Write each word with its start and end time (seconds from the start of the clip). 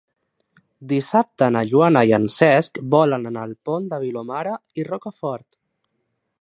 Dissabte 0.93 1.49
na 1.55 1.61
Joana 1.73 2.03
i 2.11 2.15
en 2.19 2.25
Cesc 2.37 2.81
volen 2.97 3.29
anar 3.33 3.45
al 3.49 3.55
Pont 3.69 3.87
de 3.95 4.03
Vilomara 4.07 4.59
i 4.83 4.91
Rocafort. 4.93 5.49